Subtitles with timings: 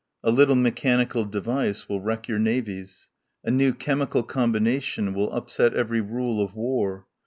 [0.23, 3.11] A little mechanical device will wreck your navies.
[3.43, 7.05] A new chemical combina tion will upset every rule of war.